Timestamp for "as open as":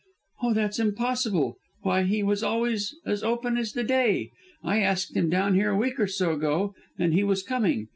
3.05-3.73